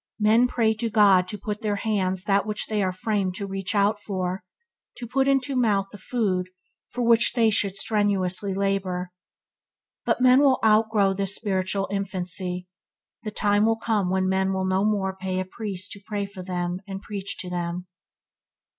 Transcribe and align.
Men 0.19 0.47
pray 0.47 0.73
to 0.77 0.89
God 0.89 1.27
to 1.27 1.37
put 1.37 1.57
into 1.57 1.61
their 1.61 1.75
hands 1.75 2.23
that 2.23 2.47
which 2.47 2.65
they 2.65 2.81
are 2.81 2.91
framed 2.91 3.35
to 3.35 3.45
reach 3.45 3.75
out 3.75 4.01
for; 4.01 4.43
to 4.97 5.05
put 5.05 5.27
into 5.27 5.53
their 5.53 5.61
mouth 5.61 5.89
the 5.91 5.99
food 5.99 6.49
for 6.89 7.03
which 7.03 7.33
they 7.33 7.51
should 7.51 7.75
strenuously 7.77 8.55
labour. 8.55 9.11
But 10.03 10.19
men 10.19 10.39
will 10.39 10.57
outgrow 10.65 11.13
this 11.13 11.35
spiritual 11.35 11.87
infancy. 11.91 12.67
The 13.21 13.29
time 13.29 13.63
will 13.67 13.77
come 13.77 14.09
when 14.09 14.27
men 14.27 14.53
will 14.53 14.65
no 14.65 14.83
more 14.83 15.15
pay 15.15 15.39
a 15.39 15.45
priest 15.45 15.91
to 15.91 16.01
pray 16.03 16.25
for 16.25 16.41
them 16.41 16.79
and 16.87 16.99
preach 17.03 17.37
to 17.37 17.51
them. 17.51 17.85